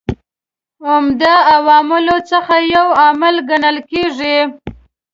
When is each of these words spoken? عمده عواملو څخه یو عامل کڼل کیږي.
عمده 0.89 1.33
عواملو 1.53 2.17
څخه 2.31 2.55
یو 2.75 2.87
عامل 3.01 3.35
کڼل 3.49 3.77
کیږي. 3.91 4.37